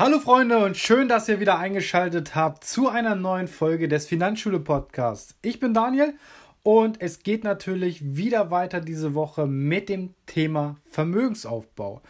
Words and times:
Hallo 0.00 0.20
Freunde 0.20 0.58
und 0.58 0.76
schön, 0.76 1.08
dass 1.08 1.28
ihr 1.28 1.40
wieder 1.40 1.58
eingeschaltet 1.58 2.36
habt 2.36 2.62
zu 2.62 2.88
einer 2.88 3.16
neuen 3.16 3.48
Folge 3.48 3.88
des 3.88 4.06
Finanzschule 4.06 4.60
Podcasts. 4.60 5.34
Ich 5.42 5.58
bin 5.58 5.74
Daniel 5.74 6.14
und 6.62 7.02
es 7.02 7.24
geht 7.24 7.42
natürlich 7.42 8.14
wieder 8.16 8.52
weiter 8.52 8.80
diese 8.80 9.16
Woche 9.16 9.48
mit 9.48 9.88
dem 9.88 10.14
Thema 10.26 10.76
Vermögensaufbau. 10.88 12.00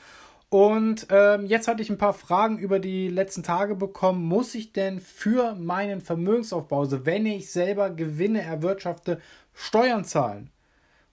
Und 0.51 1.07
ähm, 1.09 1.47
jetzt 1.47 1.67
hatte 1.67 1.81
ich 1.81 1.89
ein 1.89 1.97
paar 1.97 2.13
Fragen 2.13 2.59
über 2.59 2.79
die 2.79 3.09
letzten 3.09 3.43
Tage 3.43 3.75
bekommen. 3.75 4.23
Muss 4.23 4.55
ich 4.55 4.75
denn 4.75 5.01
für 5.01 5.55
meinen 5.55 6.03
Vermögensaufbau, 6.03 6.81
also 6.81 7.07
wenn 7.07 7.25
ich 7.25 7.51
selber 7.51 7.89
Gewinne 7.89 8.43
erwirtschafte, 8.43 9.19
Steuern 9.55 10.05
zahlen? 10.05 10.51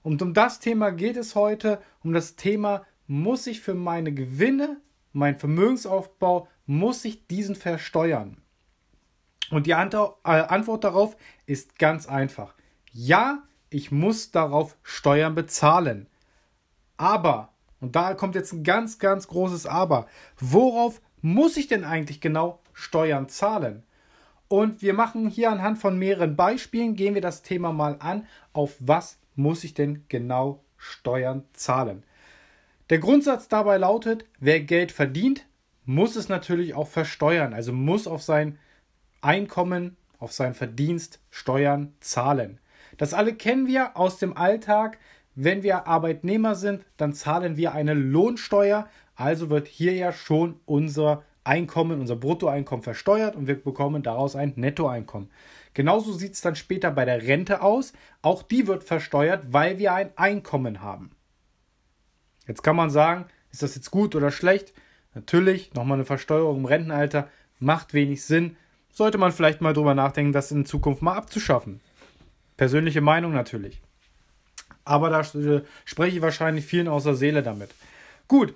Und 0.03 0.21
um 0.21 0.33
das 0.33 0.59
Thema 0.59 0.89
geht 0.89 1.15
es 1.15 1.35
heute, 1.35 1.79
um 2.03 2.11
das 2.11 2.35
Thema, 2.35 2.85
muss 3.07 3.47
ich 3.47 3.61
für 3.61 3.75
meine 3.75 4.11
Gewinne, 4.13 4.81
meinen 5.13 5.37
Vermögensaufbau, 5.37 6.49
muss 6.65 7.05
ich 7.05 7.27
diesen 7.27 7.55
versteuern? 7.55 8.37
Und 9.51 9.67
die 9.67 9.71
äh, 9.71 9.75
Antwort 9.75 10.83
darauf 10.83 11.15
ist 11.45 11.77
ganz 11.77 12.07
einfach. 12.07 12.55
Ja, 12.91 13.43
ich 13.69 13.91
muss 13.91 14.31
darauf 14.31 14.77
Steuern 14.83 15.35
bezahlen. 15.35 16.07
Aber 16.97 17.55
und 17.85 17.95
da 17.95 18.15
kommt 18.15 18.33
jetzt 18.33 18.51
ein 18.51 18.63
ganz, 18.63 18.97
ganz 18.99 19.27
großes 19.27 19.67
Aber. 19.67 20.07
Worauf 20.39 21.01
muss 21.21 21.55
ich 21.57 21.67
denn 21.67 21.83
eigentlich 21.83 22.21
genau 22.21 22.59
Steuern 22.73 23.29
zahlen? 23.29 23.83
Und 24.47 24.81
wir 24.81 24.93
machen 24.93 25.27
hier 25.27 25.51
anhand 25.51 25.77
von 25.77 25.97
mehreren 25.97 26.35
Beispielen, 26.35 26.95
gehen 26.95 27.13
wir 27.13 27.21
das 27.21 27.41
Thema 27.41 27.73
mal 27.73 27.97
an, 27.99 28.27
auf 28.53 28.75
was 28.79 29.19
muss 29.35 29.63
ich 29.63 29.75
denn 29.75 30.05
genau 30.07 30.63
Steuern 30.77 31.43
zahlen. 31.53 32.03
Der 32.89 32.99
Grundsatz 32.99 33.47
dabei 33.47 33.77
lautet, 33.77 34.25
wer 34.39 34.61
Geld 34.61 34.91
verdient, 34.91 35.45
muss 35.85 36.15
es 36.15 36.29
natürlich 36.29 36.73
auch 36.73 36.87
versteuern, 36.87 37.53
also 37.53 37.71
muss 37.71 38.07
auf 38.07 38.21
sein 38.21 38.57
Einkommen, 39.21 39.97
auf 40.19 40.33
sein 40.33 40.53
Verdienst 40.53 41.19
Steuern 41.29 41.93
zahlen. 41.99 42.59
Das 42.97 43.13
alle 43.13 43.33
kennen 43.33 43.67
wir 43.67 43.97
aus 43.97 44.17
dem 44.17 44.35
Alltag. 44.37 44.97
Wenn 45.35 45.63
wir 45.63 45.87
Arbeitnehmer 45.87 46.55
sind, 46.55 46.85
dann 46.97 47.13
zahlen 47.13 47.57
wir 47.57 47.73
eine 47.73 47.93
Lohnsteuer. 47.93 48.87
Also 49.15 49.49
wird 49.49 49.67
hier 49.67 49.93
ja 49.93 50.11
schon 50.11 50.59
unser 50.65 51.23
Einkommen, 51.43 51.99
unser 51.99 52.15
Bruttoeinkommen 52.15 52.83
versteuert 52.83 53.35
und 53.35 53.47
wir 53.47 53.61
bekommen 53.61 54.01
daraus 54.01 54.35
ein 54.35 54.53
Nettoeinkommen. 54.55 55.29
Genauso 55.73 56.13
sieht 56.13 56.33
es 56.33 56.41
dann 56.41 56.55
später 56.55 56.89
bei 56.89 57.05
der 57.05 57.21
Rente 57.21 57.61
aus. 57.61 57.93
Auch 58.21 58.41
die 58.43 58.65
wird 58.65 58.83
versteuert, 58.83 59.53
weil 59.53 59.77
wir 59.77 59.93
ein 59.93 60.11
Einkommen 60.15 60.81
haben. 60.81 61.11
Jetzt 62.47 62.63
kann 62.63 62.75
man 62.75 62.89
sagen, 62.89 63.25
ist 63.51 63.61
das 63.61 63.75
jetzt 63.75 63.91
gut 63.91 64.15
oder 64.15 64.31
schlecht? 64.31 64.73
Natürlich, 65.15 65.73
nochmal 65.73 65.97
eine 65.97 66.05
Versteuerung 66.05 66.57
im 66.57 66.65
Rentenalter 66.65 67.29
macht 67.59 67.93
wenig 67.93 68.23
Sinn. 68.23 68.57
Sollte 68.91 69.17
man 69.17 69.31
vielleicht 69.31 69.61
mal 69.61 69.73
drüber 69.73 69.95
nachdenken, 69.95 70.33
das 70.33 70.51
in 70.51 70.65
Zukunft 70.65 71.01
mal 71.01 71.15
abzuschaffen. 71.15 71.81
Persönliche 72.57 73.01
Meinung 73.01 73.33
natürlich. 73.33 73.81
Aber 74.83 75.09
da 75.09 75.23
spreche 75.23 76.17
ich 76.17 76.21
wahrscheinlich 76.21 76.65
vielen 76.65 76.87
aus 76.87 77.05
der 77.05 77.15
Seele 77.15 77.41
damit. 77.41 77.71
Gut, 78.27 78.53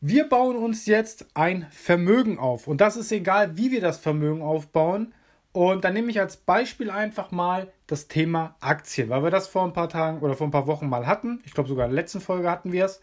wir 0.00 0.28
bauen 0.28 0.56
uns 0.56 0.86
jetzt 0.86 1.26
ein 1.34 1.66
Vermögen 1.70 2.38
auf. 2.38 2.66
Und 2.66 2.80
das 2.80 2.96
ist 2.96 3.12
egal, 3.12 3.56
wie 3.56 3.70
wir 3.70 3.80
das 3.80 3.98
Vermögen 3.98 4.42
aufbauen. 4.42 5.14
Und 5.52 5.84
dann 5.84 5.94
nehme 5.94 6.10
ich 6.10 6.20
als 6.20 6.36
Beispiel 6.36 6.90
einfach 6.90 7.30
mal 7.30 7.72
das 7.86 8.08
Thema 8.08 8.56
Aktien, 8.60 9.08
weil 9.08 9.22
wir 9.22 9.30
das 9.30 9.48
vor 9.48 9.64
ein 9.64 9.72
paar 9.72 9.88
Tagen 9.88 10.20
oder 10.20 10.34
vor 10.34 10.46
ein 10.46 10.50
paar 10.50 10.66
Wochen 10.66 10.88
mal 10.88 11.06
hatten. 11.06 11.40
Ich 11.46 11.54
glaube 11.54 11.68
sogar 11.68 11.86
in 11.86 11.92
der 11.92 12.02
letzten 12.02 12.20
Folge 12.20 12.50
hatten 12.50 12.72
wir 12.72 12.84
es. 12.84 13.00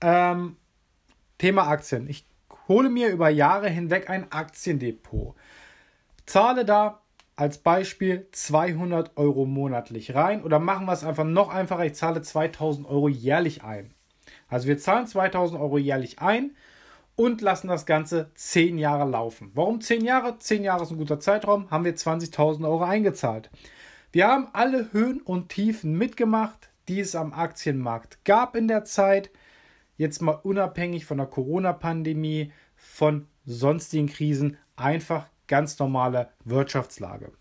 Ähm, 0.00 0.56
Thema 1.38 1.68
Aktien. 1.68 2.08
Ich 2.08 2.26
hole 2.68 2.88
mir 2.88 3.08
über 3.08 3.28
Jahre 3.28 3.68
hinweg 3.68 4.10
ein 4.10 4.30
Aktiendepot. 4.32 5.34
Zahle 6.24 6.64
da 6.64 7.00
als 7.36 7.58
Beispiel 7.58 8.26
200 8.32 9.16
Euro 9.16 9.44
monatlich 9.44 10.14
rein 10.14 10.42
oder 10.42 10.58
machen 10.58 10.86
wir 10.86 10.92
es 10.92 11.04
einfach 11.04 11.24
noch 11.24 11.50
einfacher, 11.50 11.84
ich 11.84 11.94
zahle 11.94 12.22
2000 12.22 12.88
Euro 12.88 13.08
jährlich 13.08 13.62
ein. 13.62 13.92
Also 14.48 14.68
wir 14.68 14.78
zahlen 14.78 15.06
2000 15.06 15.60
Euro 15.60 15.76
jährlich 15.76 16.20
ein 16.20 16.56
und 17.14 17.42
lassen 17.42 17.68
das 17.68 17.84
Ganze 17.84 18.30
10 18.34 18.78
Jahre 18.78 19.08
laufen. 19.08 19.50
Warum 19.54 19.80
10 19.80 20.04
Jahre? 20.04 20.38
10 20.38 20.64
Jahre 20.64 20.84
ist 20.84 20.90
ein 20.90 20.98
guter 20.98 21.20
Zeitraum, 21.20 21.70
haben 21.70 21.84
wir 21.84 21.94
20.000 21.94 22.66
Euro 22.66 22.84
eingezahlt. 22.84 23.50
Wir 24.12 24.28
haben 24.28 24.48
alle 24.52 24.92
Höhen 24.92 25.20
und 25.20 25.50
Tiefen 25.50 25.96
mitgemacht, 25.98 26.70
die 26.88 27.00
es 27.00 27.14
am 27.14 27.34
Aktienmarkt 27.34 28.24
gab 28.24 28.56
in 28.56 28.68
der 28.68 28.84
Zeit. 28.84 29.30
Jetzt 29.96 30.20
mal 30.20 30.32
unabhängig 30.32 31.06
von 31.06 31.18
der 31.18 31.26
Corona-Pandemie, 31.26 32.52
von 32.74 33.26
sonstigen 33.44 34.08
Krisen, 34.08 34.58
einfach 34.76 35.28
ganz 35.46 35.78
normale 35.78 36.30
Wirtschaftslage. 36.44 37.32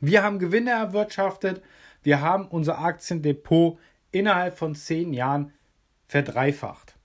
Wir 0.00 0.22
haben 0.22 0.38
Gewinne 0.38 0.70
erwirtschaftet, 0.70 1.62
wir 2.02 2.20
haben 2.20 2.46
unser 2.46 2.78
Aktiendepot 2.78 3.78
innerhalb 4.12 4.56
von 4.56 4.74
zehn 4.74 5.12
Jahren 5.12 5.52
verdreifacht. 6.06 6.96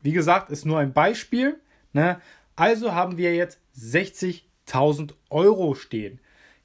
Wie 0.00 0.12
gesagt, 0.12 0.50
ist 0.50 0.64
nur 0.64 0.78
ein 0.78 0.92
Beispiel. 0.92 1.60
Ne? 1.92 2.20
Also 2.56 2.94
haben 2.94 3.18
wir 3.18 3.34
jetzt 3.34 3.60
60.000 3.76 5.14
Euro 5.28 5.74
stehen. 5.74 6.20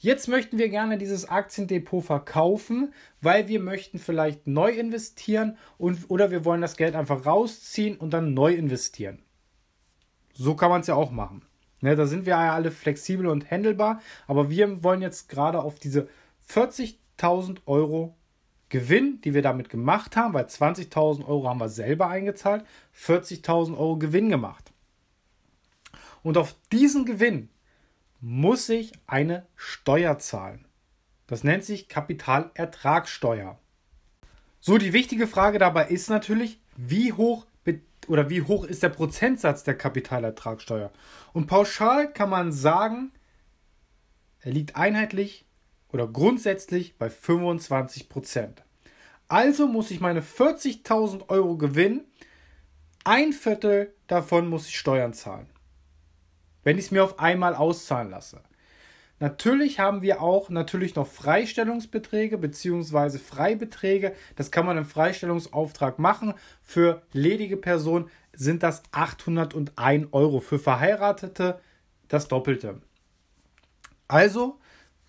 Jetzt 0.06 0.28
möchten 0.28 0.60
wir 0.60 0.70
gerne 0.70 1.00
dieses 1.00 1.30
Aktiendepot 1.30 2.06
verkaufen, 2.06 2.94
weil 3.22 3.48
wir 3.48 3.60
möchten 3.60 3.98
vielleicht 3.98 4.46
neu 4.46 4.70
investieren 4.70 5.58
und, 5.80 6.12
oder 6.12 6.30
wir 6.30 6.46
wollen 6.46 6.62
das 6.62 6.78
Geld 6.78 6.94
einfach 6.94 7.26
rausziehen 7.26 7.98
und 7.98 8.12
dann 8.12 8.36
neu 8.36 8.54
investieren. 8.54 9.24
So 10.32 10.56
kann 10.56 10.70
man 10.70 10.82
es 10.82 10.88
ja 10.88 10.94
auch 10.94 11.10
machen. 11.10 11.44
Ne, 11.82 11.96
da 11.96 12.06
sind 12.06 12.28
wir 12.28 12.34
ja 12.34 12.54
alle 12.54 12.70
flexibel 12.70 13.26
und 13.26 13.50
handelbar, 13.50 14.00
aber 14.28 14.52
wir 14.52 14.84
wollen 14.84 15.02
jetzt 15.02 15.28
gerade 15.28 15.60
auf 15.64 15.80
diese 15.80 16.08
40.000 16.52 17.62
Euro 17.66 18.16
Gewinn, 18.70 19.22
die 19.22 19.34
wir 19.34 19.42
damit 19.42 19.70
gemacht 19.70 20.16
haben, 20.16 20.36
weil 20.36 20.46
20.000 20.46 21.26
Euro 21.26 21.50
haben 21.50 21.60
wir 21.60 21.70
selber 21.70 22.10
eingezahlt, 22.10 22.64
40.000 22.96 23.76
Euro 23.76 23.98
Gewinn 23.98 24.30
gemacht. 24.30 24.72
Und 26.22 26.38
auf 26.38 26.56
diesen 26.72 27.06
Gewinn 27.06 27.50
muss 28.22 28.70
ich 28.70 28.94
eine 29.08 29.46
Steuer 29.56 30.18
zahlen. 30.20 30.66
Das 31.28 31.44
nennt 31.44 31.64
sich 31.64 31.90
Kapitalertragssteuer. 31.90 33.58
So, 34.60 34.78
die 34.78 34.94
wichtige 34.94 35.28
Frage 35.28 35.60
dabei 35.60 35.88
ist 35.88 36.10
natürlich, 36.10 36.60
wie 36.76 37.14
hoch 37.14 37.46
oder 38.08 38.30
wie 38.30 38.42
hoch 38.42 38.66
ist 38.66 38.84
der 38.84 38.90
Prozentsatz 38.90 39.64
der 39.64 39.78
Kapitalertragssteuer? 39.78 40.92
Und 41.34 41.48
pauschal 41.48 42.12
kann 42.12 42.30
man 42.30 42.52
sagen, 42.52 43.12
er 44.42 44.52
liegt 44.52 44.76
einheitlich 44.76 45.46
oder 45.92 46.08
grundsätzlich 46.08 46.98
bei 46.98 47.10
25 47.10 48.10
Prozent. 48.10 48.64
Also 49.28 49.68
muss 49.68 49.90
ich 49.92 50.00
meine 50.00 50.22
40.000 50.22 51.30
Euro 51.30 51.58
Gewinn, 51.58 52.02
ein 53.04 53.34
Viertel 53.34 53.94
davon 54.08 54.48
muss 54.48 54.68
ich 54.68 54.78
Steuern 54.78 55.14
zahlen. 55.14 55.48
Wenn 56.66 56.78
ich 56.78 56.86
es 56.86 56.92
mir 56.92 57.06
auf 57.06 57.20
einmal 57.20 57.56
auszahlen 57.56 58.10
lasse. 58.10 58.42
Natürlich 59.20 59.80
haben 59.80 60.02
wir 60.02 60.22
auch 60.22 60.50
natürlich 60.50 60.96
noch 60.96 61.08
Freistellungsbeträge 61.08 62.38
bzw. 62.38 63.18
Freibeträge. 63.18 64.14
Das 64.36 64.52
kann 64.52 64.66
man 64.66 64.78
im 64.78 64.84
Freistellungsauftrag 64.84 66.00
machen. 66.00 66.34
Für 66.62 67.02
ledige 67.14 67.56
Personen 67.56 68.10
sind 68.34 68.62
das 68.62 68.84
801 68.92 70.10
Euro. 70.12 70.42
Für 70.42 70.60
Verheiratete 70.60 71.62
das 72.10 72.28
Doppelte. 72.28 72.82
Also 74.10 74.60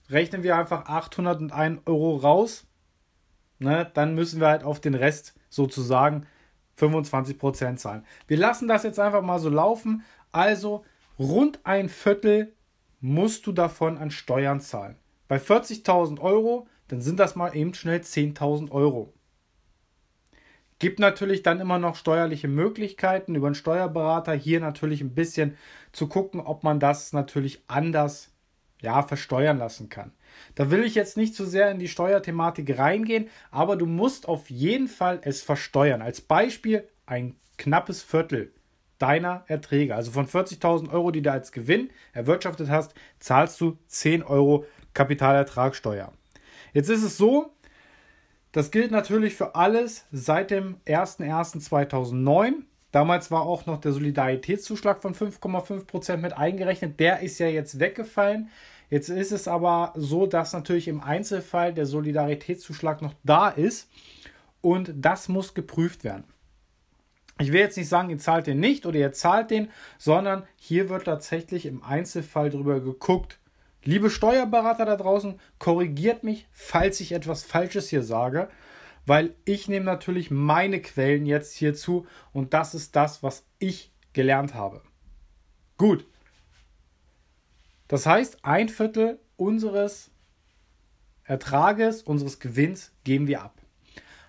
rechnen 0.08 0.44
wir 0.44 0.56
einfach 0.56 0.86
801 0.86 1.80
Euro 1.86 2.16
raus. 2.16 2.64
Ne, 3.58 3.90
dann 3.94 4.14
müssen 4.14 4.40
wir 4.40 4.48
halt 4.48 4.62
auf 4.62 4.80
den 4.80 4.94
Rest 4.94 5.34
sozusagen 5.48 6.26
25% 6.78 7.76
zahlen. 7.76 8.04
Wir 8.26 8.36
lassen 8.36 8.68
das 8.68 8.82
jetzt 8.82 9.00
einfach 9.00 9.22
mal 9.22 9.38
so 9.38 9.48
laufen. 9.48 10.04
Also 10.30 10.84
rund 11.18 11.60
ein 11.64 11.88
Viertel 11.88 12.54
musst 13.00 13.46
du 13.46 13.52
davon 13.52 13.98
an 13.98 14.10
Steuern 14.10 14.60
zahlen. 14.60 14.96
Bei 15.28 15.38
40.000 15.38 16.20
Euro, 16.20 16.66
dann 16.88 17.00
sind 17.00 17.18
das 17.18 17.36
mal 17.36 17.54
eben 17.54 17.74
schnell 17.74 18.00
10.000 18.00 18.70
Euro. 18.70 19.12
Gibt 20.78 20.98
natürlich 20.98 21.42
dann 21.42 21.60
immer 21.60 21.78
noch 21.78 21.96
steuerliche 21.96 22.48
Möglichkeiten 22.48 23.34
über 23.34 23.46
einen 23.46 23.54
Steuerberater 23.54 24.34
hier 24.34 24.60
natürlich 24.60 25.00
ein 25.00 25.14
bisschen 25.14 25.56
zu 25.92 26.06
gucken, 26.06 26.40
ob 26.40 26.64
man 26.64 26.80
das 26.80 27.12
natürlich 27.14 27.62
anders 27.66 28.30
ja, 28.82 29.02
versteuern 29.02 29.56
lassen 29.56 29.88
kann. 29.88 30.12
Da 30.54 30.70
will 30.70 30.84
ich 30.84 30.94
jetzt 30.94 31.16
nicht 31.16 31.34
zu 31.34 31.44
so 31.44 31.50
sehr 31.50 31.70
in 31.70 31.78
die 31.78 31.88
Steuerthematik 31.88 32.78
reingehen, 32.78 33.30
aber 33.50 33.76
du 33.76 33.86
musst 33.86 34.28
auf 34.28 34.50
jeden 34.50 34.88
Fall 34.88 35.20
es 35.22 35.42
versteuern. 35.42 36.02
Als 36.02 36.20
Beispiel 36.20 36.86
ein 37.06 37.36
knappes 37.56 38.02
Viertel 38.02 38.52
deiner 38.98 39.44
Erträge. 39.46 39.94
Also 39.94 40.10
von 40.10 40.26
40.000 40.26 40.90
Euro, 40.90 41.10
die 41.10 41.22
du 41.22 41.30
als 41.30 41.52
Gewinn 41.52 41.90
erwirtschaftet 42.12 42.70
hast, 42.70 42.94
zahlst 43.18 43.60
du 43.60 43.78
10 43.86 44.22
Euro 44.22 44.64
Kapitalertragssteuer. 44.94 46.12
Jetzt 46.72 46.88
ist 46.90 47.02
es 47.02 47.16
so, 47.16 47.52
das 48.52 48.70
gilt 48.70 48.90
natürlich 48.90 49.34
für 49.34 49.54
alles 49.54 50.06
seit 50.12 50.50
dem 50.50 50.76
01.01.2009. 50.86 52.54
Damals 52.90 53.30
war 53.30 53.42
auch 53.42 53.66
noch 53.66 53.78
der 53.78 53.92
Solidaritätszuschlag 53.92 55.02
von 55.02 55.14
5,5% 55.14 56.16
mit 56.16 56.32
eingerechnet. 56.32 56.98
Der 56.98 57.20
ist 57.20 57.38
ja 57.38 57.48
jetzt 57.48 57.78
weggefallen. 57.78 58.48
Jetzt 58.88 59.10
ist 59.10 59.32
es 59.32 59.48
aber 59.48 59.92
so, 59.96 60.26
dass 60.26 60.52
natürlich 60.52 60.88
im 60.88 61.02
Einzelfall 61.02 61.74
der 61.74 61.86
Solidaritätszuschlag 61.86 63.02
noch 63.02 63.14
da 63.24 63.48
ist 63.48 63.90
und 64.60 64.92
das 64.96 65.28
muss 65.28 65.54
geprüft 65.54 66.04
werden. 66.04 66.24
Ich 67.38 67.52
will 67.52 67.60
jetzt 67.60 67.76
nicht 67.76 67.88
sagen, 67.88 68.08
ihr 68.10 68.18
zahlt 68.18 68.46
den 68.46 68.60
nicht 68.60 68.86
oder 68.86 68.98
ihr 68.98 69.12
zahlt 69.12 69.50
den, 69.50 69.70
sondern 69.98 70.44
hier 70.56 70.88
wird 70.88 71.04
tatsächlich 71.04 71.66
im 71.66 71.82
Einzelfall 71.82 72.48
drüber 72.48 72.80
geguckt. 72.80 73.38
Liebe 73.84 74.10
Steuerberater 74.10 74.86
da 74.86 74.96
draußen, 74.96 75.38
korrigiert 75.58 76.24
mich, 76.24 76.48
falls 76.50 76.98
ich 77.00 77.12
etwas 77.12 77.44
Falsches 77.44 77.88
hier 77.88 78.02
sage, 78.02 78.48
weil 79.04 79.34
ich 79.44 79.68
nehme 79.68 79.84
natürlich 79.84 80.30
meine 80.30 80.80
Quellen 80.80 81.26
jetzt 81.26 81.54
hierzu 81.54 82.06
und 82.32 82.54
das 82.54 82.74
ist 82.74 82.96
das, 82.96 83.22
was 83.22 83.44
ich 83.58 83.92
gelernt 84.12 84.54
habe. 84.54 84.82
Gut. 85.76 86.06
Das 87.86 88.06
heißt, 88.06 88.44
ein 88.44 88.68
Viertel 88.68 89.20
unseres 89.36 90.10
Ertrages, 91.22 92.02
unseres 92.02 92.40
Gewinns 92.40 92.92
geben 93.04 93.28
wir 93.28 93.42
ab. 93.42 93.60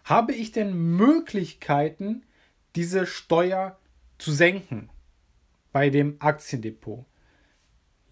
Habe 0.03 0.33
ich 0.33 0.51
denn 0.51 0.75
Möglichkeiten, 0.75 2.26
diese 2.77 3.07
Steuer 3.07 3.79
zu 4.19 4.31
senken 4.31 4.89
bei 5.71 5.89
dem 5.89 6.17
Aktiendepot? 6.19 7.05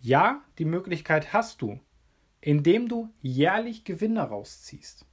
Ja, 0.02 0.44
die 0.58 0.66
Möglichkeit 0.66 1.34
hast 1.34 1.62
du, 1.62 1.80
indem 2.42 2.90
du 2.90 3.14
jährlich 3.22 3.86
Gewinne 3.86 4.22
rausziehst. 4.22 5.06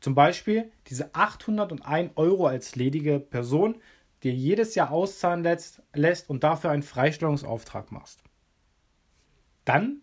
Zum 0.00 0.14
Beispiel 0.14 0.70
diese 0.86 1.14
801 1.14 2.12
Euro 2.16 2.46
als 2.46 2.76
ledige 2.76 3.18
Person 3.18 3.80
dir 4.22 4.32
jedes 4.32 4.74
Jahr 4.74 4.90
auszahlen 4.90 5.42
lässt, 5.42 5.82
lässt 5.94 6.28
und 6.28 6.44
dafür 6.44 6.70
einen 6.70 6.82
Freistellungsauftrag 6.82 7.90
machst. 7.92 8.22
Dann 9.64 10.02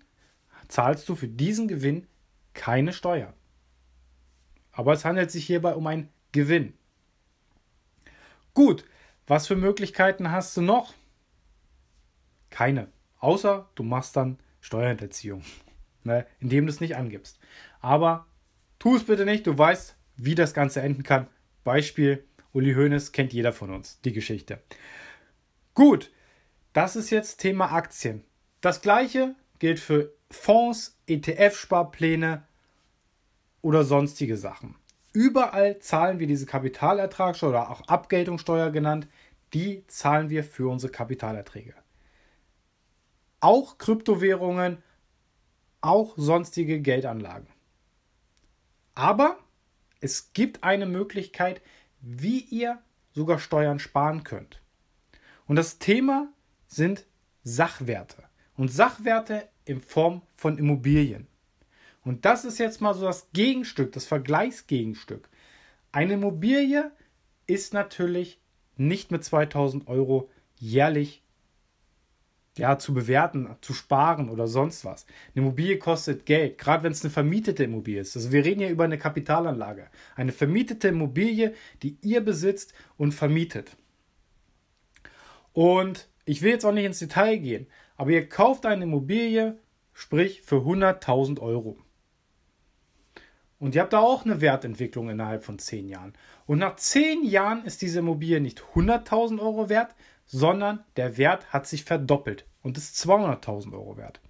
zahlst 0.67 1.07
du 1.09 1.15
für 1.15 1.27
diesen 1.27 1.67
Gewinn 1.67 2.07
keine 2.53 2.91
Steuer. 2.91 3.33
Aber 4.71 4.93
es 4.93 5.05
handelt 5.05 5.31
sich 5.31 5.45
hierbei 5.45 5.75
um 5.75 5.85
einen 5.87 6.09
Gewinn. 6.31 6.76
Gut, 8.57 8.85
was 9.27 9.45
für 9.45 9.55
Möglichkeiten 9.55 10.31
hast 10.31 10.57
du 10.57 10.61
noch? 10.61 10.95
Keine. 12.49 12.91
Außer 13.19 13.69
du 13.75 13.83
machst 13.83 14.15
dann 14.15 14.39
Steuerhinterziehung, 14.61 15.43
ne, 16.03 16.25
indem 16.39 16.65
du 16.65 16.71
es 16.71 16.79
nicht 16.79 16.95
angibst. 16.95 17.37
Aber 17.81 18.25
tu 18.79 18.95
es 18.95 19.03
bitte 19.03 19.25
nicht, 19.25 19.45
du 19.45 19.55
weißt, 19.55 19.95
wie 20.15 20.33
das 20.33 20.55
Ganze 20.55 20.81
enden 20.81 21.03
kann. 21.03 21.27
Beispiel, 21.63 22.25
Uli 22.51 22.73
Hoeneß 22.73 23.11
kennt 23.11 23.31
jeder 23.31 23.53
von 23.53 23.69
uns, 23.69 24.01
die 24.01 24.11
Geschichte. 24.11 24.59
Gut, 25.75 26.11
das 26.73 26.95
ist 26.95 27.11
jetzt 27.11 27.37
Thema 27.37 27.73
Aktien. 27.73 28.23
Das 28.61 28.81
gleiche 28.81 29.35
gilt 29.59 29.79
für 29.79 30.13
Fonds, 30.31 30.99
ETF-Sparpläne, 31.05 32.41
oder 33.61 33.83
sonstige 33.83 34.35
Sachen. 34.35 34.73
Überall 35.17 35.79
zahlen 35.79 36.19
wir 36.19 36.27
diese 36.27 36.45
Kapitalertragssteuer 36.45 37.49
oder 37.49 37.71
auch 37.71 37.81
Abgeltungssteuer 37.87 38.69
genannt, 38.69 39.07
die 39.51 39.83
zahlen 39.87 40.29
wir 40.29 40.43
für 40.43 40.69
unsere 40.69 40.91
Kapitalerträge. 40.91 41.73
Auch 43.39 43.79
Kryptowährungen, 43.79 44.83
auch 45.81 46.13
sonstige 46.17 46.81
Geldanlagen. 46.81 47.47
Aber 48.93 49.39
es 50.01 50.33
gibt 50.33 50.63
eine 50.63 50.85
Möglichkeit, 50.85 51.63
wie 51.99 52.41
ihr 52.41 52.77
sogar 53.11 53.39
Steuern 53.39 53.79
sparen 53.79 54.23
könnt. 54.23 54.61
Und 55.47 55.55
das 55.55 55.79
Thema 55.79 56.31
sind 56.67 57.07
Sachwerte. 57.43 58.21
Und 58.55 58.71
Sachwerte 58.71 59.49
in 59.65 59.81
Form 59.81 60.21
von 60.35 60.59
Immobilien. 60.59 61.27
Und 62.07 62.23
das 62.23 62.45
ist 62.45 62.57
jetzt 62.57 62.79
mal 62.79 62.93
so 62.93 63.05
das 63.05 63.31
Gegenstück, 63.33 63.91
das 63.91 64.05
Vergleichsgegenstück. 64.05 65.27
Eine 65.91 66.13
Immobilie 66.13 66.89
ist 67.47 67.73
natürlich 67.73 68.39
nicht 68.77 69.11
mit 69.11 69.25
2000 69.25 69.89
Euro 69.89 70.29
jährlich 70.55 71.21
ja, 72.57 72.79
zu 72.79 72.93
bewerten, 72.93 73.53
zu 73.59 73.73
sparen 73.73 74.29
oder 74.29 74.47
sonst 74.47 74.85
was. 74.85 75.05
Eine 75.35 75.43
Immobilie 75.43 75.79
kostet 75.79 76.25
Geld, 76.25 76.57
gerade 76.57 76.83
wenn 76.83 76.93
es 76.93 77.03
eine 77.03 77.11
vermietete 77.11 77.65
Immobilie 77.65 77.99
ist. 77.99 78.15
Also 78.15 78.31
wir 78.31 78.45
reden 78.45 78.61
ja 78.61 78.69
über 78.69 78.85
eine 78.85 78.97
Kapitalanlage. 78.97 79.89
Eine 80.15 80.31
vermietete 80.31 80.87
Immobilie, 80.87 81.55
die 81.83 81.97
ihr 82.03 82.21
besitzt 82.21 82.73
und 82.95 83.11
vermietet. 83.11 83.75
Und 85.51 86.07
ich 86.23 86.41
will 86.41 86.51
jetzt 86.51 86.63
auch 86.63 86.71
nicht 86.71 86.85
ins 86.85 86.99
Detail 86.99 87.35
gehen, 87.35 87.67
aber 87.97 88.11
ihr 88.11 88.29
kauft 88.29 88.65
eine 88.65 88.85
Immobilie, 88.85 89.57
sprich 89.91 90.41
für 90.43 90.59
100.000 90.59 91.41
Euro. 91.41 91.77
Und 93.59 93.73
ihr 93.73 93.81
habt 93.81 93.93
da 93.93 93.99
auch 93.99 94.23
eine 94.23 94.41
Wertentwicklung 94.41 95.09
innerhalb 95.09 95.43
von 95.43 95.57
10 95.57 95.89
Jahren. 95.89 96.13
Und 96.45 96.59
nach 96.59 96.75
10 96.75 97.23
Jahren 97.23 97.65
ist 97.65 97.81
diese 97.81 97.99
Immobilie 97.99 98.39
nicht 98.39 98.61
100.000 98.75 99.39
Euro 99.39 99.69
wert, 99.69 99.95
sondern 100.25 100.83
der 100.95 101.17
Wert 101.17 101.51
hat 101.51 101.65
sich 101.65 101.83
verdoppelt 101.83 102.45
und 102.61 102.77
ist 102.77 102.95
200.000 102.97 103.73
Euro 103.73 103.97
wert. 103.97 104.21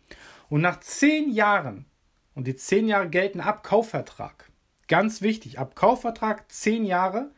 Und 0.50 0.62
nach 0.62 0.80
10 0.80 1.32
Jahren, 1.32 1.86
und 2.36 2.48
die 2.48 2.56
10 2.56 2.88
Jahre 2.88 3.10
gelten 3.10 3.42
ab 3.42 3.64
Kaufvertrag, 3.64 4.50
ganz 4.88 5.22
wichtig, 5.22 5.60
ab 5.60 5.76
Kaufvertrag 5.76 6.50
10 6.50 6.86
Jahre, 6.86 7.32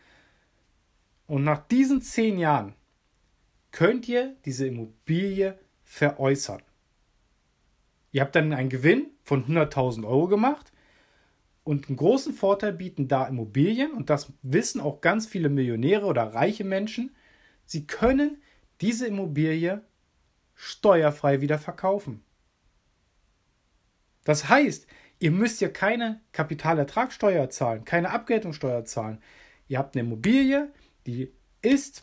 und 1.26 1.44
nach 1.44 1.60
diesen 1.68 2.02
10 2.02 2.38
Jahren 2.38 2.76
könnt 3.72 4.08
ihr 4.08 4.36
diese 4.46 4.68
Immobilie 4.68 5.58
veräußern. 5.84 6.62
Ihr 8.12 8.22
habt 8.22 8.36
dann 8.36 8.54
einen 8.54 8.70
Gewinn 8.70 9.12
von 9.24 9.46
100.000 9.46 10.08
Euro 10.08 10.28
gemacht 10.28 10.72
und 11.70 11.88
einen 11.88 11.98
großen 11.98 12.34
Vorteil 12.34 12.74
bieten 12.74 13.08
da 13.08 13.28
Immobilien, 13.28 13.92
und 13.92 14.10
das 14.10 14.34
wissen 14.42 14.82
auch 14.82 15.02
ganz 15.02 15.28
viele 15.28 15.50
Millionäre 15.50 16.08
oder 16.08 16.34
reiche 16.34 16.64
Menschen. 16.64 17.16
Sie 17.68 17.86
können 17.86 18.42
diese 18.82 19.06
Immobilie 19.06 19.84
steuerfrei 20.56 21.42
wieder 21.42 21.60
verkaufen. 21.60 22.24
Das 24.24 24.50
heißt, 24.50 24.88
ihr 25.20 25.30
müsst 25.30 25.62
ja 25.62 25.70
keine 25.70 26.22
Kapitalertragssteuer 26.32 27.52
zahlen, 27.52 27.86
keine 27.86 28.10
Abgeltungssteuer 28.10 28.84
zahlen. 28.86 29.22
Ihr 29.68 29.78
habt 29.78 29.96
eine 29.96 30.08
Immobilie, 30.08 30.74
die 31.06 31.32
ist 31.62 32.02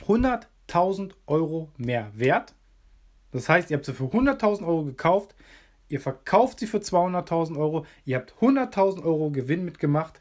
100.000 0.00 1.12
Euro 1.28 1.70
mehr 1.76 2.10
wert. 2.12 2.56
Das 3.30 3.48
heißt, 3.48 3.70
ihr 3.70 3.76
habt 3.76 3.86
sie 3.86 3.94
für 3.94 4.06
100.000 4.06 4.66
Euro 4.66 4.84
gekauft, 4.84 5.36
Ihr 5.88 6.00
verkauft 6.00 6.60
sie 6.60 6.66
für 6.66 6.78
200.000 6.78 7.58
Euro, 7.58 7.86
ihr 8.04 8.16
habt 8.16 8.34
100.000 8.40 9.02
Euro 9.02 9.30
Gewinn 9.30 9.64
mitgemacht 9.64 10.20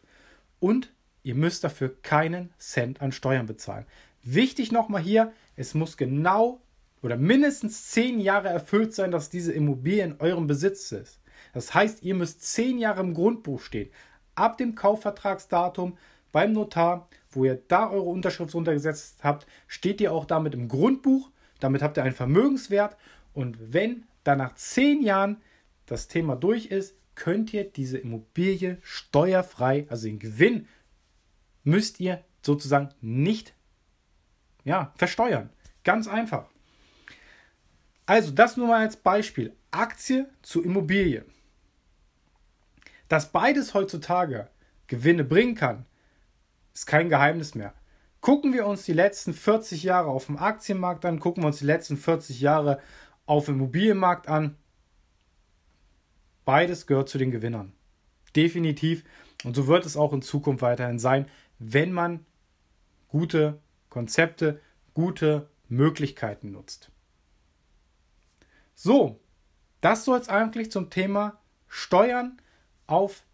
und 0.59 0.93
ihr 1.23 1.35
müsst 1.35 1.63
dafür 1.63 2.01
keinen 2.01 2.53
Cent 2.57 3.01
an 3.01 3.11
Steuern 3.11 3.45
bezahlen. 3.45 3.85
Wichtig 4.23 4.71
nochmal 4.71 5.01
hier, 5.01 5.33
es 5.55 5.73
muss 5.73 5.97
genau 5.97 6.61
oder 7.01 7.17
mindestens 7.17 7.91
10 7.91 8.19
Jahre 8.19 8.49
erfüllt 8.49 8.93
sein, 8.93 9.11
dass 9.11 9.29
diese 9.29 9.53
Immobilie 9.53 10.03
in 10.03 10.19
eurem 10.19 10.47
Besitz 10.47 10.91
ist. 10.91 11.19
Das 11.53 11.73
heißt, 11.73 12.03
ihr 12.03 12.15
müsst 12.15 12.41
10 12.41 12.79
Jahre 12.79 13.01
im 13.01 13.13
Grundbuch 13.13 13.61
stehen. 13.61 13.89
Ab 14.35 14.57
dem 14.57 14.75
Kaufvertragsdatum 14.75 15.97
beim 16.31 16.53
Notar, 16.53 17.07
wo 17.31 17.45
ihr 17.45 17.61
da 17.67 17.89
eure 17.89 18.09
Unterschrift 18.09 18.53
runtergesetzt 18.53 19.23
habt, 19.23 19.47
steht 19.67 20.01
ihr 20.01 20.11
auch 20.13 20.25
damit 20.25 20.53
im 20.53 20.67
Grundbuch. 20.67 21.29
Damit 21.59 21.81
habt 21.81 21.97
ihr 21.97 22.03
einen 22.03 22.15
Vermögenswert. 22.15 22.97
Und 23.33 23.73
wenn 23.73 24.05
dann 24.23 24.39
nach 24.39 24.55
10 24.55 25.01
Jahren 25.01 25.37
das 25.87 26.07
Thema 26.07 26.35
durch 26.35 26.67
ist, 26.67 26.95
könnt 27.15 27.51
ihr 27.53 27.63
diese 27.63 27.97
Immobilie 27.97 28.77
steuerfrei, 28.83 29.87
also 29.89 30.05
den 30.05 30.19
Gewinn, 30.19 30.67
müsst 31.63 31.99
ihr 31.99 32.23
sozusagen 32.43 32.89
nicht 33.01 33.53
ja, 34.63 34.93
versteuern. 34.95 35.49
Ganz 35.83 36.07
einfach. 36.07 36.49
Also 38.05 38.31
das 38.31 38.57
nur 38.57 38.67
mal 38.67 38.81
als 38.81 38.97
Beispiel. 38.97 39.55
Aktie 39.71 40.29
zu 40.41 40.63
Immobilie. 40.63 41.25
Dass 43.07 43.31
beides 43.31 43.73
heutzutage 43.73 44.49
Gewinne 44.87 45.23
bringen 45.23 45.55
kann, 45.55 45.85
ist 46.73 46.85
kein 46.85 47.09
Geheimnis 47.09 47.55
mehr. 47.55 47.73
Gucken 48.19 48.53
wir 48.53 48.65
uns 48.65 48.83
die 48.83 48.93
letzten 48.93 49.33
40 49.33 49.83
Jahre 49.83 50.09
auf 50.09 50.25
dem 50.25 50.37
Aktienmarkt 50.37 51.05
an, 51.05 51.19
gucken 51.19 51.43
wir 51.43 51.47
uns 51.47 51.59
die 51.59 51.65
letzten 51.65 51.97
40 51.97 52.41
Jahre 52.41 52.81
auf 53.25 53.45
dem 53.45 53.55
Immobilienmarkt 53.55 54.27
an, 54.27 54.57
Beides 56.47 56.87
gehört 56.87 57.09
zu 57.09 57.17
den 57.17 57.31
Gewinnern. 57.31 57.73
Definitiv. 58.33 59.03
Und 59.43 59.53
so 59.57 59.67
wird 59.67 59.85
es 59.85 59.97
auch 59.97 60.13
in 60.13 60.21
Zukunft 60.21 60.61
weiterhin 60.61 60.97
sein, 60.97 61.25
wenn 61.59 61.91
man 61.91 62.25
gute 63.09 63.59
Konzepte, 63.89 64.61
gute 64.93 65.49
Möglichkeiten 65.67 66.53
nutzt. 66.53 66.89
So, 68.75 69.19
das 69.81 70.05
soll 70.05 70.21
es 70.21 70.29
eigentlich 70.29 70.71
zum 70.71 70.89
Thema 70.89 71.37
Steuern 71.67 72.41
auf 72.85 73.25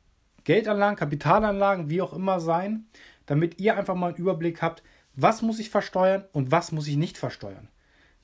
Geldanlagen, 0.43 0.97
Kapitalanlagen, 0.97 1.91
wie 1.91 2.01
auch 2.01 2.13
immer 2.13 2.39
sein, 2.39 2.87
damit 3.27 3.59
ihr 3.59 3.77
einfach 3.77 3.93
mal 3.93 4.07
einen 4.07 4.17
Überblick 4.17 4.63
habt, 4.63 4.81
was 5.13 5.43
muss 5.43 5.59
ich 5.59 5.69
versteuern 5.69 6.25
und 6.31 6.49
was 6.49 6.71
muss 6.71 6.87
ich 6.87 6.97
nicht 6.97 7.19
versteuern. 7.19 7.69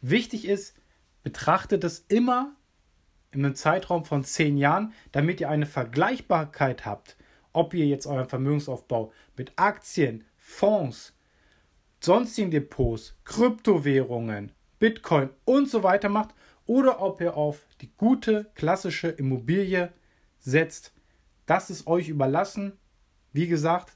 Wichtig 0.01 0.48
ist, 0.48 0.75
betrachtet 1.22 1.84
es 1.84 2.00
immer 2.08 2.55
in 3.32 3.46
einem 3.46 3.56
Zeitraum 3.56 4.06
von 4.06 4.24
zehn 4.24 4.58
Jahren, 4.58 4.94
damit 5.12 5.40
ihr 5.40 5.50
eine 5.50 5.66
Vergleichbarkeit 5.66 6.86
habt, 6.86 7.18
ob 7.54 7.74
ihr 7.74 7.86
jetzt 7.86 8.08
euren 8.08 8.28
Vermögensaufbau 8.28 9.12
mit 9.38 9.54
Aktien, 9.56 10.26
Fonds, 10.38 11.14
sonstigen 12.00 12.52
Depots, 12.52 13.16
Kryptowährungen, 13.26 14.52
Bitcoin 14.80 15.30
und 15.46 15.70
so 15.70 15.84
weiter 15.84 16.10
macht 16.10 16.34
oder 16.66 17.02
ob 17.02 17.22
ihr 17.22 17.36
auf 17.36 17.68
die 17.82 17.92
gute 17.98 18.50
klassische 18.56 19.10
Immobilie 19.10 19.92
setzt. 20.40 20.94
Das 21.46 21.70
ist 21.70 21.88
euch 21.88 22.10
überlassen. 22.10 22.78
Wie 23.34 23.48
gesagt, 23.48 23.94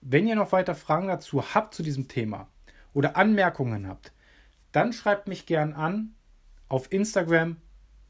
wenn 0.00 0.26
ihr 0.26 0.36
noch 0.36 0.52
weiter 0.52 0.74
Fragen 0.74 1.08
dazu 1.08 1.54
habt 1.54 1.74
zu 1.74 1.82
diesem 1.82 2.08
Thema 2.08 2.48
oder 2.92 3.16
Anmerkungen 3.16 3.88
habt, 3.88 4.12
dann 4.72 4.92
schreibt 4.92 5.28
mich 5.28 5.46
gern 5.46 5.72
an 5.72 6.14
auf 6.68 6.92
Instagram. 6.92 7.56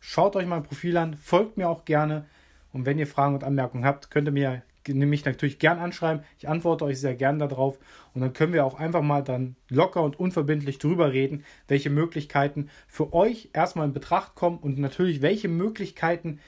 Schaut 0.00 0.34
euch 0.34 0.46
mein 0.46 0.62
Profil 0.62 0.96
an, 0.96 1.14
folgt 1.14 1.56
mir 1.56 1.68
auch 1.68 1.84
gerne. 1.84 2.24
Und 2.72 2.86
wenn 2.86 2.98
ihr 2.98 3.06
Fragen 3.06 3.34
und 3.34 3.44
Anmerkungen 3.44 3.84
habt, 3.84 4.10
könnt 4.10 4.28
ihr 4.28 4.32
mir 4.32 4.62
mich 4.88 5.24
natürlich 5.24 5.58
gern 5.58 5.78
anschreiben. 5.78 6.24
Ich 6.38 6.48
antworte 6.48 6.84
euch 6.86 6.98
sehr 6.98 7.14
gern 7.14 7.38
darauf. 7.38 7.78
Und 8.14 8.22
dann 8.22 8.32
können 8.32 8.52
wir 8.52 8.64
auch 8.64 8.78
einfach 8.78 9.02
mal 9.02 9.22
dann 9.22 9.56
locker 9.68 10.02
und 10.02 10.18
unverbindlich 10.18 10.78
drüber 10.78 11.12
reden, 11.12 11.44
welche 11.68 11.90
Möglichkeiten 11.90 12.70
für 12.88 13.12
euch 13.12 13.50
erstmal 13.52 13.86
in 13.86 13.92
Betracht 13.92 14.34
kommen 14.34 14.58
und 14.58 14.78
natürlich 14.78 15.22
welche 15.22 15.48
Möglichkeiten 15.48 16.40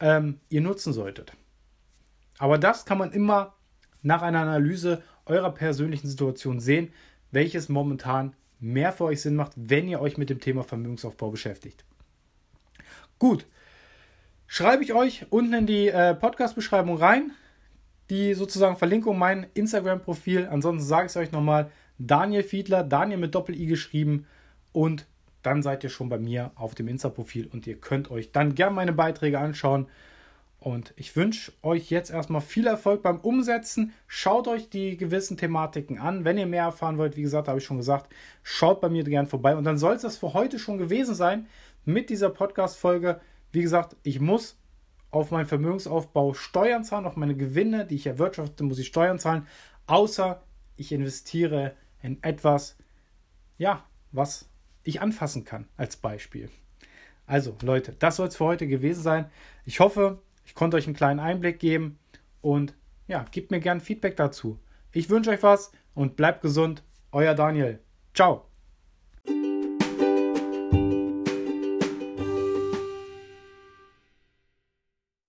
ähm, 0.00 0.40
ihr 0.48 0.60
nutzen 0.60 0.92
solltet. 0.92 1.32
Aber 2.38 2.58
das 2.58 2.84
kann 2.84 2.98
man 2.98 3.12
immer 3.12 3.54
nach 4.02 4.22
einer 4.22 4.40
Analyse 4.40 5.02
eurer 5.24 5.52
persönlichen 5.52 6.08
Situation 6.08 6.60
sehen, 6.60 6.92
welches 7.30 7.68
momentan 7.68 8.34
mehr 8.58 8.92
für 8.92 9.04
euch 9.04 9.22
Sinn 9.22 9.36
macht, 9.36 9.52
wenn 9.56 9.88
ihr 9.88 10.00
euch 10.00 10.18
mit 10.18 10.30
dem 10.30 10.40
Thema 10.40 10.64
Vermögensaufbau 10.64 11.30
beschäftigt. 11.30 11.84
Gut, 13.18 13.46
schreibe 14.46 14.84
ich 14.84 14.92
euch 14.92 15.24
unten 15.30 15.54
in 15.54 15.66
die 15.66 15.88
äh, 15.88 16.14
Podcast-Beschreibung 16.14 16.98
rein, 16.98 17.30
die 18.10 18.34
sozusagen 18.34 18.76
Verlinkung 18.76 19.18
mein 19.18 19.46
Instagram-Profil. 19.54 20.48
Ansonsten 20.50 20.86
sage 20.86 21.06
ich 21.06 21.12
es 21.12 21.16
euch 21.16 21.32
nochmal, 21.32 21.70
Daniel 21.98 22.42
Fiedler, 22.42 22.84
Daniel 22.84 23.18
mit 23.18 23.34
Doppel-I 23.34 23.64
geschrieben 23.64 24.26
und 24.72 25.06
dann 25.42 25.62
seid 25.62 25.82
ihr 25.82 25.88
schon 25.88 26.10
bei 26.10 26.18
mir 26.18 26.50
auf 26.56 26.74
dem 26.74 26.88
Insta-Profil 26.88 27.48
und 27.50 27.66
ihr 27.66 27.80
könnt 27.80 28.10
euch 28.10 28.32
dann 28.32 28.54
gerne 28.54 28.74
meine 28.74 28.92
Beiträge 28.92 29.38
anschauen. 29.38 29.86
Und 30.58 30.92
ich 30.96 31.14
wünsche 31.16 31.52
euch 31.62 31.90
jetzt 31.90 32.10
erstmal 32.10 32.40
viel 32.40 32.66
Erfolg 32.66 33.02
beim 33.02 33.20
Umsetzen. 33.20 33.92
Schaut 34.08 34.48
euch 34.48 34.68
die 34.68 34.96
gewissen 34.96 35.36
Thematiken 35.36 35.98
an. 35.98 36.24
Wenn 36.24 36.38
ihr 36.38 36.46
mehr 36.46 36.64
erfahren 36.64 36.98
wollt, 36.98 37.16
wie 37.16 37.22
gesagt, 37.22 37.46
habe 37.46 37.60
ich 37.60 37.64
schon 37.64 37.76
gesagt, 37.76 38.12
schaut 38.42 38.80
bei 38.80 38.88
mir 38.88 39.04
gerne 39.04 39.28
vorbei. 39.28 39.54
Und 39.54 39.64
dann 39.64 39.78
soll 39.78 39.94
es 39.94 40.02
das 40.02 40.16
für 40.18 40.34
heute 40.34 40.58
schon 40.58 40.76
gewesen 40.76 41.14
sein 41.14 41.46
mit 41.86 42.10
dieser 42.10 42.28
Podcast-Folge. 42.28 43.20
Wie 43.52 43.62
gesagt, 43.62 43.96
ich 44.02 44.20
muss 44.20 44.58
auf 45.10 45.30
meinen 45.30 45.46
Vermögensaufbau 45.46 46.34
Steuern 46.34 46.84
zahlen, 46.84 47.06
auf 47.06 47.16
meine 47.16 47.36
Gewinne, 47.36 47.86
die 47.86 47.94
ich 47.94 48.06
erwirtschafte, 48.06 48.64
muss 48.64 48.78
ich 48.78 48.88
Steuern 48.88 49.18
zahlen. 49.18 49.46
Außer 49.86 50.42
ich 50.76 50.92
investiere 50.92 51.74
in 52.02 52.22
etwas, 52.22 52.76
ja, 53.56 53.84
was 54.12 54.50
ich 54.82 55.00
anfassen 55.00 55.44
kann, 55.44 55.68
als 55.76 55.96
Beispiel. 55.96 56.50
Also, 57.26 57.56
Leute, 57.62 57.94
das 57.98 58.16
soll 58.16 58.28
es 58.28 58.36
für 58.36 58.44
heute 58.44 58.66
gewesen 58.66 59.02
sein. 59.02 59.30
Ich 59.64 59.80
hoffe, 59.80 60.20
ich 60.44 60.54
konnte 60.54 60.76
euch 60.76 60.86
einen 60.86 60.96
kleinen 60.96 61.20
Einblick 61.20 61.58
geben 61.58 61.98
und 62.40 62.74
ja, 63.08 63.24
gebt 63.30 63.50
mir 63.50 63.60
gerne 63.60 63.80
Feedback 63.80 64.16
dazu. 64.16 64.58
Ich 64.92 65.10
wünsche 65.10 65.30
euch 65.30 65.42
was 65.42 65.72
und 65.94 66.16
bleibt 66.16 66.42
gesund. 66.42 66.82
Euer 67.12 67.34
Daniel. 67.34 67.80
Ciao. 68.14 68.46